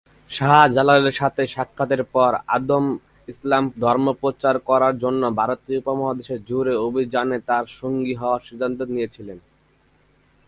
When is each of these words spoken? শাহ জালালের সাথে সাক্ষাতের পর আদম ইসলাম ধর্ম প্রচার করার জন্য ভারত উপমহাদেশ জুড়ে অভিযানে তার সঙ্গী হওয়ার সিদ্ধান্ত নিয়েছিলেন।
শাহ 0.31 0.61
জালালের 0.75 1.15
সাথে 1.21 1.43
সাক্ষাতের 1.47 2.03
পর 2.13 2.31
আদম 2.55 2.85
ইসলাম 3.27 3.63
ধর্ম 3.79 4.07
প্রচার 4.21 4.55
করার 4.69 4.93
জন্য 4.97 5.21
ভারত 5.39 5.61
উপমহাদেশ 5.81 6.29
জুড়ে 6.49 6.73
অভিযানে 6.87 7.37
তার 7.49 7.65
সঙ্গী 7.79 8.13
হওয়ার 8.15 8.41
সিদ্ধান্ত 8.47 8.79
নিয়েছিলেন। 8.93 9.37